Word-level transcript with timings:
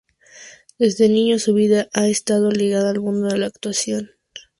Desde 0.79 1.09
niño 1.09 1.37
su 1.37 1.53
vida 1.53 1.87
ha 1.93 2.07
estado 2.07 2.49
ligada 2.49 2.89
al 2.89 3.01
mundo 3.01 3.27
de 3.27 3.37
la 3.37 3.45
actuación. 3.45 4.09